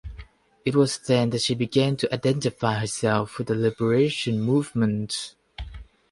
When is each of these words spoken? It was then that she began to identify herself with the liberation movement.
It 0.65 0.75
was 0.75 0.97
then 0.97 1.29
that 1.29 1.43
she 1.43 1.53
began 1.53 1.95
to 1.97 2.11
identify 2.11 2.79
herself 2.79 3.37
with 3.37 3.45
the 3.49 3.53
liberation 3.55 4.41
movement. 4.41 5.35